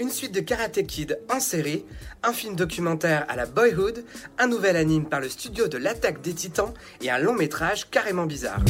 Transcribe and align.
une 0.00 0.10
suite 0.10 0.32
de 0.32 0.40
Karate 0.40 0.82
Kid 0.86 1.18
en 1.30 1.40
série, 1.40 1.84
un 2.22 2.32
film 2.32 2.56
documentaire 2.56 3.26
à 3.28 3.36
la 3.36 3.44
Boyhood, 3.44 4.02
un 4.38 4.46
nouvel 4.46 4.76
anime 4.76 5.04
par 5.04 5.20
le 5.20 5.28
studio 5.28 5.68
de 5.68 5.76
l'attaque 5.76 6.22
des 6.22 6.32
titans 6.32 6.72
et 7.02 7.10
un 7.10 7.18
long 7.18 7.34
métrage 7.34 7.90
carrément 7.90 8.24
bizarre. 8.24 8.60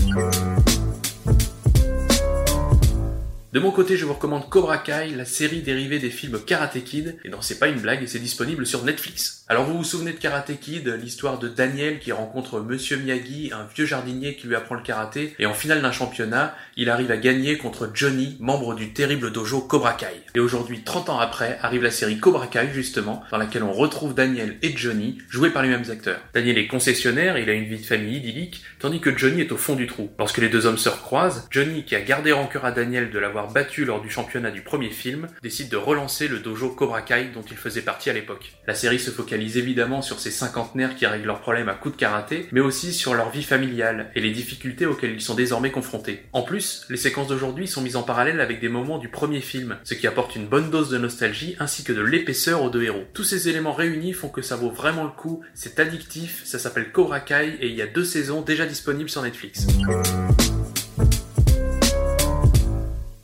De 3.53 3.59
mon 3.59 3.73
côté, 3.73 3.97
je 3.97 4.05
vous 4.05 4.15
recommande 4.15 4.49
Cobra 4.49 4.79
Kai, 4.79 5.09
la 5.17 5.25
série 5.25 5.61
dérivée 5.61 5.99
des 5.99 6.11
films 6.11 6.39
Karate 6.39 6.85
Kid, 6.85 7.19
et 7.25 7.29
non 7.31 7.41
c'est 7.41 7.59
pas 7.59 7.67
une 7.67 7.81
blague, 7.81 8.07
c'est 8.07 8.21
disponible 8.21 8.65
sur 8.65 8.85
Netflix. 8.85 9.45
Alors 9.49 9.65
vous 9.65 9.77
vous 9.77 9.83
souvenez 9.83 10.13
de 10.13 10.19
Karate 10.19 10.53
Kid, 10.61 10.87
l'histoire 10.87 11.41
de 11.41 11.49
Daniel 11.49 11.99
qui 11.99 12.13
rencontre 12.13 12.61
Monsieur 12.61 12.97
Miyagi, 12.97 13.51
un 13.53 13.67
vieux 13.75 13.87
jardinier 13.87 14.37
qui 14.37 14.47
lui 14.47 14.55
apprend 14.55 14.77
le 14.77 14.83
karaté, 14.83 15.35
et 15.41 15.47
en 15.47 15.53
finale 15.53 15.83
d'un 15.83 15.91
championnat, 15.91 16.55
il 16.77 16.89
arrive 16.89 17.11
à 17.11 17.17
gagner 17.17 17.59
contre 17.59 17.91
Johnny, 17.93 18.37
membre 18.39 18.77
du 18.77 18.93
terrible 18.93 19.33
dojo 19.33 19.63
Cobra 19.63 19.95
Kai. 19.95 20.23
Et 20.37 20.39
aujourd'hui, 20.39 20.85
30 20.85 21.09
ans 21.09 21.19
après, 21.19 21.59
arrive 21.61 21.83
la 21.83 21.91
série 21.91 22.21
Cobra 22.21 22.47
Kai 22.47 22.69
justement, 22.73 23.25
dans 23.33 23.39
laquelle 23.39 23.65
on 23.65 23.73
retrouve 23.73 24.15
Daniel 24.15 24.59
et 24.63 24.77
Johnny, 24.77 25.19
joués 25.29 25.51
par 25.51 25.65
les 25.65 25.71
mêmes 25.71 25.91
acteurs. 25.91 26.21
Daniel 26.35 26.57
est 26.57 26.69
concessionnaire, 26.69 27.37
il 27.37 27.51
a 27.51 27.55
une 27.55 27.65
vie 27.65 27.81
de 27.81 27.85
famille 27.85 28.19
idyllique, 28.19 28.63
tandis 28.79 29.01
que 29.01 29.19
Johnny 29.19 29.41
est 29.41 29.51
au 29.51 29.57
fond 29.57 29.75
du 29.75 29.89
trou. 29.89 30.09
Lorsque 30.21 30.39
les 30.39 30.49
deux 30.49 30.67
hommes 30.67 30.79
se 30.79 30.89
recroisent, 30.89 31.49
Johnny, 31.51 31.85
qui 31.85 31.97
a 31.97 32.01
gardé 32.01 32.31
rancœur 32.31 32.65
à 32.65 32.71
Daniel 32.71 33.11
de 33.11 33.19
l'avoir 33.19 33.40
battu 33.49 33.85
lors 33.85 34.01
du 34.01 34.11
championnat 34.11 34.51
du 34.51 34.63
premier 34.63 34.91
film, 34.91 35.29
décide 35.43 35.69
de 35.69 35.77
relancer 35.77 36.29
le 36.29 36.39
dojo 36.39 36.71
Cobra 36.71 37.01
dont 37.35 37.45
il 37.51 37.57
faisait 37.57 37.83
partie 37.83 38.11
à 38.11 38.13
l'époque. 38.13 38.53
La 38.67 38.75
série 38.75 38.99
se 38.99 39.11
focalise 39.11 39.57
évidemment 39.57 40.03
sur 40.03 40.21
ces 40.21 40.31
cinquantenaires 40.31 40.95
qui 40.95 41.07
règlent 41.07 41.27
leurs 41.27 41.41
problèmes 41.41 41.69
à 41.69 41.75
coups 41.75 41.97
de 41.97 42.01
karaté, 42.01 42.47
mais 42.53 42.61
aussi 42.61 42.93
sur 42.93 43.15
leur 43.15 43.31
vie 43.31 43.43
familiale 43.43 44.11
et 44.15 44.21
les 44.21 44.31
difficultés 44.31 44.87
auxquelles 44.87 45.15
ils 45.15 45.21
sont 45.21 45.35
désormais 45.35 45.71
confrontés. 45.71 46.25
En 46.33 46.43
plus, 46.43 46.87
les 46.91 46.97
séquences 46.97 47.29
d'aujourd'hui 47.29 47.67
sont 47.67 47.81
mises 47.81 47.97
en 47.97 48.03
parallèle 48.03 48.41
avec 48.41 48.61
des 48.61 48.69
moments 48.69 48.99
du 48.99 49.09
premier 49.09 49.41
film, 49.41 49.79
ce 49.85 49.95
qui 49.95 50.07
apporte 50.07 50.37
une 50.37 50.47
bonne 50.47 50.71
dose 50.71 50.91
de 50.91 50.99
nostalgie 50.99 51.57
ainsi 51.59 51.85
que 51.85 51.93
de 51.93 52.03
l'épaisseur 52.03 52.63
aux 52.63 52.71
deux 52.71 52.83
héros. 52.83 53.05
Tous 53.15 53.25
ces 53.25 53.49
éléments 53.49 53.73
réunis 53.73 54.13
font 54.13 54.29
que 54.29 54.43
ça 54.43 54.57
vaut 54.57 54.71
vraiment 54.71 55.05
le 55.05 55.11
coup, 55.11 55.43
c'est 55.55 55.81
addictif, 55.81 56.43
ça 56.45 56.59
s'appelle 56.59 56.93
Cobra 56.93 57.21
et 57.31 57.69
il 57.69 57.75
y 57.75 57.83
a 57.83 57.87
deux 57.87 58.05
saisons 58.05 58.43
déjà 58.43 58.67
disponibles 58.67 59.11
sur 59.11 59.23
Netflix. 59.23 59.67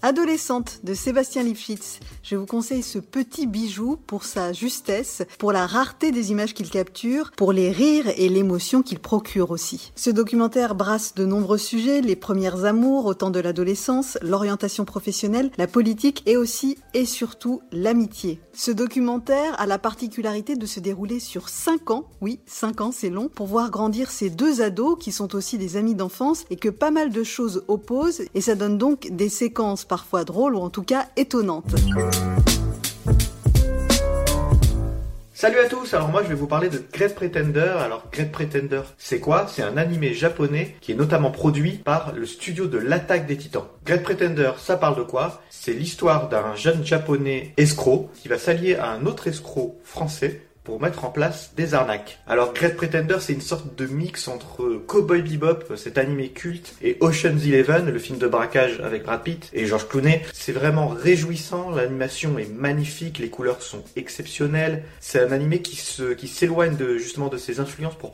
Adolescente 0.07 0.83
de 0.85 0.95
Sébastien 0.95 1.43
Lifshitz, 1.43 1.99
je 2.23 2.37
vous 2.37 2.47
conseille 2.47 2.85
ce 2.85 3.01
petit 3.01 3.49
bijou 3.49 3.99
pour 4.07 4.23
sa 4.23 4.53
justesse, 4.53 5.25
pour 5.37 5.51
la 5.51 5.67
rareté 5.67 6.13
des 6.13 6.31
images 6.31 6.55
qu'il 6.55 6.71
capture, 6.71 7.33
pour 7.33 7.53
les 7.53 7.73
rires 7.73 8.13
et 8.17 8.29
l'émotion 8.29 8.83
qu'il 8.83 9.01
procure 9.01 9.51
aussi. 9.51 9.91
Ce 9.97 10.11
documentaire 10.11 10.77
brasse 10.77 11.17
de 11.17 11.27
nombreux 11.27 11.59
sujets, 11.59 12.03
les 12.03 12.15
premières 12.15 12.65
amours 12.65 13.07
au 13.07 13.15
temps 13.15 13.33
de 13.33 13.41
l'adolescence, 13.41 14.17
l'orientation 14.23 14.85
professionnelle, 14.85 15.51
la 15.59 15.67
politique 15.67 16.23
et 16.27 16.37
aussi 16.37 16.79
et 16.95 17.05
surtout 17.05 17.61
l'amitié. 17.73 18.39
Ce 18.53 18.70
documentaire 18.70 19.61
a 19.61 19.67
la 19.67 19.81
particularité 19.81 20.55
de 20.55 20.67
se 20.67 20.79
dérouler 20.79 21.19
sur 21.19 21.48
5 21.48 21.91
ans, 21.91 22.05
oui 22.20 22.39
5 22.47 22.81
ans 22.81 22.93
c'est 22.93 23.11
long, 23.11 23.29
pour 23.29 23.48
voir 23.48 23.73
grandir 23.73 24.13
ces 24.13 24.31
deux 24.31 24.63
ados 24.63 24.98
qui 25.01 25.11
sont 25.11 25.35
aussi 25.35 25.59
des 25.59 25.77
amis 25.77 25.97
d'enfance 25.97 26.45
et 26.48 26.57
que 26.57 26.69
pas 26.69 26.93
mal 26.93 27.11
de 27.11 27.25
choses 27.25 27.65
opposent 27.67 28.23
et 28.35 28.41
ça 28.41 28.55
donne 28.55 28.79
donc 28.79 29.09
des 29.11 29.29
séquences 29.29 29.85
parfois 29.97 30.25
drôles 30.25 30.56
ou 30.56 30.61
en 30.61 30.69
tout 30.69 30.83
cas 30.83 31.06
étonnantes. 31.16 31.75
Salut 35.33 35.58
à 35.58 35.69
tous, 35.70 35.94
alors 35.94 36.08
moi 36.08 36.22
je 36.22 36.28
vais 36.28 36.34
vous 36.34 36.47
parler 36.47 36.69
de 36.69 36.83
Great 36.92 37.14
Pretender. 37.14 37.72
Alors 37.78 38.02
Great 38.12 38.30
Pretender, 38.30 38.83
c'est 38.98 39.20
quoi? 39.20 39.47
C'est 39.48 39.62
un 39.62 39.78
animé 39.78 40.12
japonais 40.12 40.77
qui 40.83 40.92
est 40.92 40.94
notamment 40.94 41.30
produit 41.30 41.78
par 41.78 42.12
le 42.12 42.27
studio 42.27 42.67
de 42.67 42.77
l'attaque 42.77 43.27
des 43.27 43.39
titans. 43.39 43.64
Great 43.86 44.02
Pretender, 44.02 44.50
ça 44.58 44.77
parle 44.77 44.98
de 44.98 45.02
quoi? 45.02 45.41
C'est 45.48 45.72
l'histoire 45.72 46.28
d'un 46.28 46.55
jeune 46.56 46.84
japonais 46.84 47.55
escroc 47.56 48.11
qui 48.20 48.28
va 48.28 48.36
s'allier 48.36 48.77
à 48.77 48.91
un 48.91 49.06
autre 49.06 49.28
escroc 49.28 49.78
français 49.83 50.42
pour 50.67 50.81
mettre 50.81 51.05
en 51.05 51.11
place 51.11 51.53
des 51.56 51.75
arnaques. 51.75 52.19
Alors 52.27 52.53
Great 52.53 52.77
Pretender, 52.77 53.19
c'est 53.20 53.33
une 53.33 53.41
sorte 53.41 53.77
de 53.77 53.86
mix 53.86 54.27
entre 54.27 54.83
Cowboy 54.86 55.23
Bebop, 55.23 55.77
cet 55.77 55.96
animé 55.96 56.30
culte, 56.30 56.74
et 56.83 56.96
Ocean's 57.01 57.46
Eleven, 57.46 57.89
le 57.89 57.98
film 58.01 58.18
de 58.18 58.27
braquage 58.27 58.80
avec 58.80 59.05
Brad 59.05 59.23
Pitt 59.23 59.48
et 59.52 59.64
George 59.64 59.86
Clooney. 59.89 60.23
C'est 60.33 60.51
vraiment 60.52 60.89
réjouissant, 60.89 61.70
l'animation 61.70 62.36
est 62.39 62.51
magnifique, 62.52 63.18
les 63.20 63.30
couleurs 63.30 63.63
sont 63.63 63.85
exceptionnelles. 63.95 64.83
C'est 64.98 65.20
un 65.20 65.30
animé 65.30 65.63
qui 65.63 65.77
se 65.77 66.14
qui 66.14 66.27
s'éloigne 66.27 66.77
de 66.77 66.98
justement 66.98 67.29
de 67.29 67.36
ses 67.36 67.61
influences 67.61 67.96
pour 67.96 68.12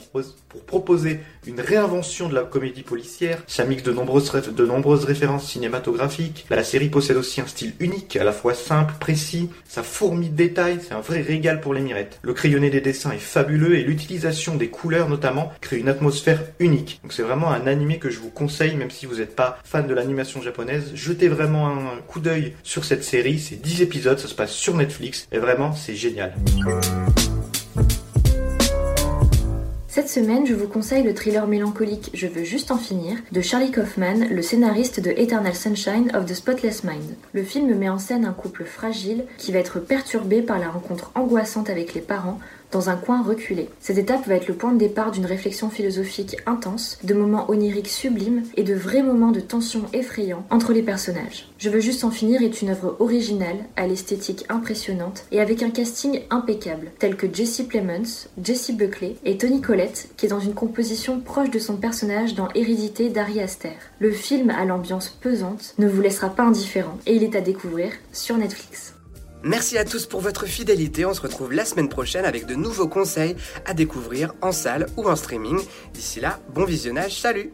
proposer 0.66 1.20
une 1.46 1.60
réinvention 1.60 2.28
de 2.28 2.34
la 2.34 2.42
comédie 2.42 2.82
policière. 2.82 3.42
Ça 3.46 3.64
mixe 3.64 3.82
de 3.82 3.92
nombreuses 3.92 5.04
références 5.04 5.50
cinématographiques. 5.50 6.44
La 6.50 6.64
série 6.64 6.90
possède 6.90 7.16
aussi 7.16 7.40
un 7.40 7.46
style 7.46 7.72
unique, 7.80 8.16
à 8.16 8.24
la 8.24 8.32
fois 8.32 8.52
simple, 8.52 8.92
précis, 9.00 9.48
ça 9.66 9.82
fourmille 9.82 10.28
de 10.28 10.36
détails, 10.36 10.80
c'est 10.86 10.94
un 10.94 11.00
vrai 11.00 11.22
régal 11.22 11.62
pour 11.62 11.72
les 11.72 11.80
mirettes. 11.80 12.20
Crayonné 12.42 12.70
des 12.70 12.80
dessins 12.80 13.12
est 13.12 13.18
fabuleux 13.18 13.76
et 13.76 13.84
l'utilisation 13.84 14.56
des 14.56 14.66
couleurs 14.66 15.08
notamment 15.08 15.52
crée 15.60 15.78
une 15.78 15.88
atmosphère 15.88 16.42
unique. 16.58 16.98
Donc 17.04 17.12
c'est 17.12 17.22
vraiment 17.22 17.52
un 17.52 17.68
animé 17.68 18.00
que 18.00 18.10
je 18.10 18.18
vous 18.18 18.30
conseille 18.30 18.74
même 18.74 18.90
si 18.90 19.06
vous 19.06 19.18
n'êtes 19.18 19.36
pas 19.36 19.60
fan 19.62 19.86
de 19.86 19.94
l'animation 19.94 20.42
japonaise. 20.42 20.90
Jetez 20.92 21.28
vraiment 21.28 21.68
un 21.68 21.98
coup 22.08 22.18
d'œil 22.18 22.54
sur 22.64 22.84
cette 22.84 23.04
série, 23.04 23.38
c'est 23.38 23.62
10 23.62 23.82
épisodes, 23.82 24.18
ça 24.18 24.26
se 24.26 24.34
passe 24.34 24.50
sur 24.50 24.76
Netflix 24.76 25.28
et 25.30 25.38
vraiment 25.38 25.72
c'est 25.72 25.94
génial. 25.94 26.34
Cette 29.94 30.08
semaine, 30.08 30.46
je 30.46 30.54
vous 30.54 30.68
conseille 30.68 31.02
le 31.02 31.12
thriller 31.12 31.46
mélancolique 31.46 32.08
Je 32.14 32.26
veux 32.26 32.44
juste 32.44 32.70
en 32.70 32.78
finir 32.78 33.18
de 33.30 33.42
Charlie 33.42 33.70
Kaufman, 33.70 34.26
le 34.30 34.40
scénariste 34.40 35.00
de 35.00 35.10
Eternal 35.10 35.54
Sunshine 35.54 36.10
of 36.16 36.24
the 36.24 36.32
Spotless 36.32 36.82
Mind. 36.82 37.14
Le 37.34 37.42
film 37.42 37.74
met 37.74 37.90
en 37.90 37.98
scène 37.98 38.24
un 38.24 38.32
couple 38.32 38.64
fragile 38.64 39.24
qui 39.36 39.52
va 39.52 39.58
être 39.58 39.80
perturbé 39.80 40.40
par 40.40 40.58
la 40.58 40.70
rencontre 40.70 41.12
angoissante 41.14 41.68
avec 41.68 41.92
les 41.92 42.00
parents 42.00 42.40
dans 42.72 42.90
un 42.90 42.96
coin 42.96 43.22
reculé. 43.22 43.68
Cette 43.80 43.98
étape 43.98 44.26
va 44.26 44.34
être 44.34 44.48
le 44.48 44.54
point 44.54 44.72
de 44.72 44.78
départ 44.78 45.10
d'une 45.10 45.26
réflexion 45.26 45.70
philosophique 45.70 46.36
intense, 46.46 46.98
de 47.04 47.14
moments 47.14 47.48
oniriques 47.50 47.88
sublimes 47.88 48.42
et 48.56 48.64
de 48.64 48.74
vrais 48.74 49.02
moments 49.02 49.30
de 49.30 49.40
tension 49.40 49.82
effrayants 49.92 50.44
entre 50.50 50.72
les 50.72 50.82
personnages. 50.82 51.48
Je 51.58 51.70
veux 51.70 51.80
juste 51.80 52.04
en 52.04 52.10
finir 52.10 52.42
est 52.42 52.62
une 52.62 52.70
œuvre 52.70 52.96
originale, 52.98 53.58
à 53.76 53.86
l'esthétique 53.86 54.44
impressionnante 54.48 55.24
et 55.30 55.40
avec 55.40 55.62
un 55.62 55.70
casting 55.70 56.20
impeccable, 56.30 56.90
tel 56.98 57.16
que 57.16 57.32
Jesse 57.32 57.62
Plemons, 57.68 58.28
Jesse 58.42 58.72
Buckley 58.72 59.16
et 59.24 59.38
Tony 59.38 59.60
Collette, 59.60 60.08
qui 60.16 60.26
est 60.26 60.30
dans 60.30 60.40
une 60.40 60.54
composition 60.54 61.20
proche 61.20 61.50
de 61.50 61.58
son 61.58 61.76
personnage 61.76 62.34
dans 62.34 62.48
Hérédité 62.54 63.10
d'Ari 63.10 63.40
Aster. 63.40 63.76
Le 63.98 64.10
film 64.10 64.50
à 64.50 64.64
l'ambiance 64.64 65.08
pesante 65.08 65.74
ne 65.78 65.88
vous 65.88 66.00
laissera 66.00 66.30
pas 66.30 66.44
indifférent 66.44 66.98
et 67.06 67.14
il 67.14 67.22
est 67.22 67.36
à 67.36 67.40
découvrir 67.40 67.92
sur 68.12 68.36
Netflix. 68.36 68.94
Merci 69.44 69.76
à 69.76 69.84
tous 69.84 70.06
pour 70.06 70.20
votre 70.20 70.46
fidélité. 70.46 71.04
On 71.04 71.14
se 71.14 71.20
retrouve 71.20 71.52
la 71.52 71.64
semaine 71.64 71.88
prochaine 71.88 72.24
avec 72.24 72.46
de 72.46 72.54
nouveaux 72.54 72.88
conseils 72.88 73.34
à 73.66 73.74
découvrir 73.74 74.34
en 74.40 74.52
salle 74.52 74.86
ou 74.96 75.08
en 75.08 75.16
streaming. 75.16 75.58
D'ici 75.92 76.20
là, 76.20 76.38
bon 76.54 76.64
visionnage. 76.64 77.20
Salut 77.20 77.52